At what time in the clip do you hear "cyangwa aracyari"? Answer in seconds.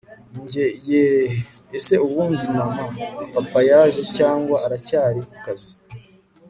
4.17-5.19